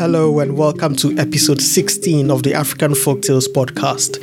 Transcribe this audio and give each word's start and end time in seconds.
Hello 0.00 0.38
and 0.38 0.56
welcome 0.56 0.96
to 0.96 1.14
episode 1.18 1.60
16 1.60 2.30
of 2.30 2.42
the 2.42 2.54
African 2.54 2.92
Folktales 2.92 3.46
podcast. 3.46 4.16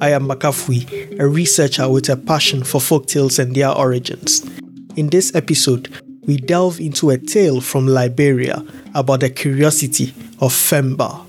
I 0.00 0.10
am 0.10 0.28
Makafui, 0.28 1.18
a 1.18 1.26
researcher 1.26 1.88
with 1.88 2.08
a 2.08 2.16
passion 2.16 2.62
for 2.62 2.80
folktales 2.80 3.40
and 3.40 3.52
their 3.52 3.72
origins. 3.72 4.48
In 4.94 5.08
this 5.08 5.34
episode, 5.34 5.92
we 6.24 6.36
delve 6.36 6.78
into 6.78 7.10
a 7.10 7.18
tale 7.18 7.60
from 7.60 7.88
Liberia 7.88 8.64
about 8.94 9.18
the 9.18 9.28
curiosity 9.28 10.14
of 10.38 10.52
Femba. 10.52 11.26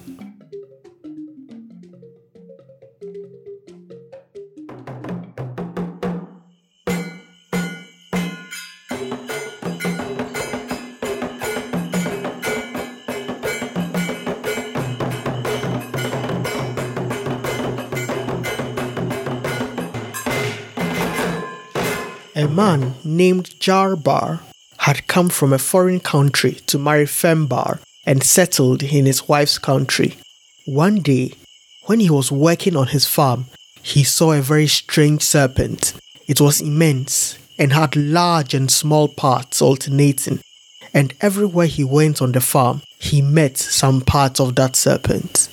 A 22.38 22.50
man 22.50 22.96
named 23.06 23.56
Jarbar 23.62 24.42
had 24.80 25.08
come 25.08 25.30
from 25.30 25.54
a 25.54 25.58
foreign 25.58 26.02
country 26.02 26.56
to 26.68 26.78
marry 26.78 27.06
Fembar 27.06 27.80
and 28.06 28.22
settled 28.24 28.84
in 28.84 29.06
his 29.06 29.30
wife's 29.30 29.58
country. 29.58 30.18
One 30.66 30.96
day, 30.96 31.36
when 31.86 32.02
he 32.02 32.10
was 32.10 32.34
working 32.34 32.76
on 32.76 32.88
his 32.88 33.08
farm, 33.08 33.46
he 33.82 34.04
saw 34.04 34.34
a 34.34 34.42
very 34.42 34.68
strange 34.68 35.22
serpent. 35.22 35.94
It 36.28 36.42
was 36.42 36.60
immense 36.60 37.38
and 37.58 37.72
had 37.72 37.96
large 37.96 38.54
and 38.54 38.70
small 38.70 39.08
parts 39.08 39.62
alternating, 39.62 40.42
and 40.94 41.14
everywhere 41.22 41.68
he 41.68 41.86
went 41.86 42.22
on 42.22 42.34
the 42.34 42.42
farm, 42.42 42.82
he 43.00 43.22
met 43.22 43.58
some 43.58 44.02
parts 44.02 44.42
of 44.42 44.56
that 44.56 44.76
serpent. 44.76 45.48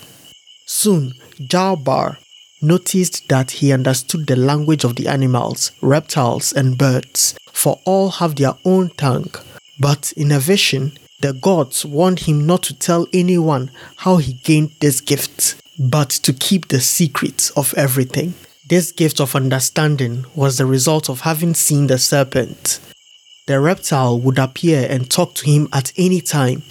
Soon, 0.67 1.12
Jarbar 1.39 2.17
noticed 2.63 3.29
that 3.29 3.51
he 3.51 3.73
understood 3.73 4.27
the 4.27 4.37
language 4.37 4.85
of 4.85 4.97
the 4.97 5.09
animals, 5.09 5.73
reptiles, 5.81 6.53
and 6.53 6.79
birds, 6.79 7.35
for 7.53 7.81
all 7.85 8.11
have 8.11 8.37
their 8.37 8.55
own 8.65 8.91
tongue. 8.91 9.35
But 9.79 10.13
in 10.17 10.31
a 10.31 10.39
vision, 10.39 10.93
the 11.21 11.33
gods 11.33 11.85
warned 11.85 12.21
him 12.21 12.47
not 12.47 12.63
to 12.65 12.75
tell 12.79 13.07
anyone 13.13 13.71
how 13.97 14.17
he 14.17 14.35
gained 14.35 14.73
this 14.81 15.01
gift, 15.01 15.57
but 15.79 16.11
to 16.11 16.33
keep 16.33 16.69
the 16.69 16.81
secret 16.81 17.51
of 17.57 17.75
everything. 17.75 18.35
This 18.69 18.93
gift 18.93 19.21
of 19.21 19.37
understanding 19.37 20.25
was 20.35 20.57
the 20.57 20.67
result 20.67 21.11
of 21.11 21.21
having 21.21 21.55
seen 21.55 21.89
the 21.89 21.99
serpent. 21.99 22.81
The 23.47 23.61
reptile 23.61 24.19
would 24.21 24.39
appear 24.39 24.87
and 24.89 25.11
talk 25.11 25.35
to 25.35 25.47
him 25.47 25.69
at 25.73 25.93
any 25.97 26.21
time. 26.21 26.63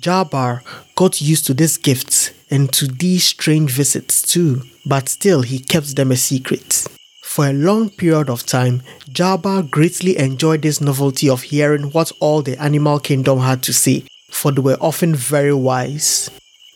Jarbar 0.00 0.62
got 0.94 1.20
used 1.20 1.46
to 1.46 1.54
this 1.54 1.76
gift 1.76 2.32
and 2.50 2.72
to 2.72 2.86
these 2.86 3.24
strange 3.24 3.70
visits 3.70 4.22
too, 4.22 4.62
but 4.84 5.08
still 5.08 5.42
he 5.42 5.58
kept 5.58 5.96
them 5.96 6.10
a 6.10 6.16
secret. 6.16 6.86
For 7.22 7.46
a 7.46 7.52
long 7.52 7.90
period 7.90 8.28
of 8.28 8.44
time, 8.44 8.82
Jarbar 9.12 9.70
greatly 9.70 10.18
enjoyed 10.18 10.62
this 10.62 10.80
novelty 10.80 11.28
of 11.28 11.42
hearing 11.42 11.84
what 11.92 12.10
all 12.18 12.42
the 12.42 12.60
animal 12.60 12.98
kingdom 12.98 13.38
had 13.38 13.62
to 13.62 13.72
say, 13.72 14.04
for 14.30 14.50
they 14.50 14.60
were 14.60 14.78
often 14.80 15.14
very 15.14 15.54
wise. 15.54 16.28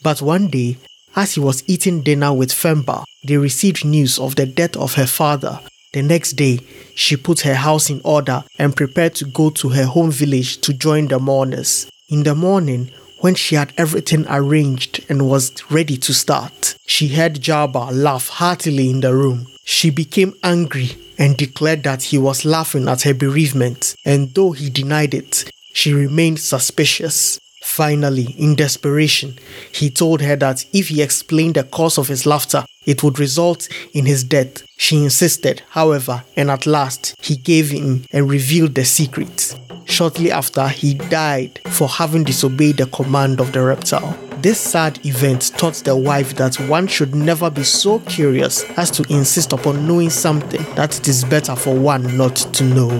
But 0.02 0.22
one 0.22 0.48
day, 0.48 0.76
as 1.16 1.34
he 1.34 1.40
was 1.40 1.64
eating 1.66 2.02
dinner 2.02 2.32
with 2.32 2.50
Femba, 2.52 3.04
they 3.24 3.36
received 3.36 3.84
news 3.84 4.18
of 4.18 4.36
the 4.36 4.46
death 4.46 4.76
of 4.76 4.94
her 4.94 5.06
father. 5.06 5.60
The 5.92 6.02
next 6.02 6.32
day, 6.32 6.60
she 6.94 7.16
put 7.16 7.40
her 7.40 7.54
house 7.54 7.88
in 7.88 8.00
order 8.04 8.44
and 8.58 8.76
prepared 8.76 9.14
to 9.16 9.24
go 9.24 9.50
to 9.50 9.68
her 9.70 9.86
home 9.86 10.10
village 10.10 10.60
to 10.62 10.72
join 10.72 11.08
the 11.08 11.18
mourners. 11.18 11.88
In 12.08 12.22
the 12.22 12.34
morning, 12.34 12.90
when 13.24 13.34
she 13.34 13.54
had 13.54 13.72
everything 13.78 14.26
arranged 14.28 15.02
and 15.08 15.26
was 15.26 15.50
ready 15.70 15.96
to 15.96 16.12
start, 16.12 16.76
she 16.84 17.08
heard 17.08 17.40
Jarbar 17.40 17.90
laugh 17.90 18.28
heartily 18.28 18.90
in 18.90 19.00
the 19.00 19.14
room. 19.14 19.46
She 19.64 19.88
became 19.88 20.34
angry 20.42 20.90
and 21.16 21.34
declared 21.34 21.84
that 21.84 22.02
he 22.02 22.18
was 22.18 22.44
laughing 22.44 22.86
at 22.86 23.00
her 23.00 23.14
bereavement, 23.14 23.96
and 24.04 24.34
though 24.34 24.52
he 24.52 24.68
denied 24.68 25.14
it, 25.14 25.50
she 25.72 25.94
remained 25.94 26.38
suspicious. 26.38 27.40
Finally, 27.62 28.34
in 28.36 28.56
desperation, 28.56 29.38
he 29.72 29.88
told 29.88 30.20
her 30.20 30.36
that 30.36 30.66
if 30.74 30.88
he 30.88 31.00
explained 31.00 31.54
the 31.54 31.64
cause 31.64 31.96
of 31.96 32.08
his 32.08 32.26
laughter, 32.26 32.66
it 32.84 33.02
would 33.02 33.18
result 33.18 33.70
in 33.94 34.04
his 34.04 34.22
death. 34.22 34.62
She 34.76 35.02
insisted, 35.02 35.62
however, 35.70 36.24
and 36.36 36.50
at 36.50 36.66
last 36.66 37.14
he 37.22 37.36
gave 37.36 37.72
in 37.72 38.04
and 38.12 38.28
revealed 38.28 38.74
the 38.74 38.84
secret. 38.84 39.58
Shortly 39.86 40.30
after, 40.30 40.66
he 40.68 40.94
died 40.94 41.60
for 41.68 41.88
having 41.88 42.24
disobeyed 42.24 42.78
the 42.78 42.86
command 42.86 43.40
of 43.40 43.52
the 43.52 43.62
reptile. 43.62 44.18
This 44.38 44.60
sad 44.60 45.04
event 45.06 45.52
taught 45.56 45.74
the 45.74 45.96
wife 45.96 46.34
that 46.36 46.56
one 46.68 46.86
should 46.86 47.14
never 47.14 47.48
be 47.50 47.64
so 47.64 47.98
curious 48.00 48.64
as 48.76 48.90
to 48.90 49.04
insist 49.12 49.52
upon 49.52 49.86
knowing 49.86 50.10
something 50.10 50.62
that 50.74 50.98
it 50.98 51.08
is 51.08 51.24
better 51.24 51.56
for 51.56 51.74
one 51.74 52.16
not 52.16 52.36
to 52.36 52.64
know. 52.64 52.90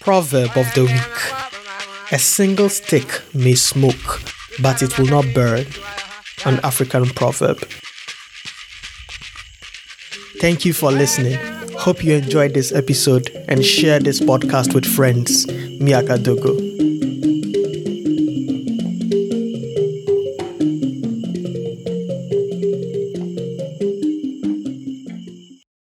Proverb 0.00 0.56
of 0.56 0.72
the 0.74 0.84
week 0.84 2.12
A 2.12 2.18
single 2.18 2.68
stick 2.68 3.22
may 3.34 3.54
smoke, 3.54 4.22
but 4.60 4.82
it 4.82 4.98
will 4.98 5.06
not 5.06 5.26
burn. 5.34 5.66
An 6.44 6.60
African 6.62 7.06
proverb. 7.06 7.58
Thank 10.40 10.64
you 10.64 10.72
for 10.72 10.90
listening. 10.92 11.57
Hope 11.78 12.04
you 12.04 12.14
enjoyed 12.14 12.54
this 12.54 12.72
episode 12.72 13.30
and 13.48 13.64
share 13.64 14.00
this 14.00 14.20
podcast 14.20 14.74
with 14.74 14.84
friends. 14.84 15.46
Miaka 15.80 16.18
Dogo. 16.18 16.67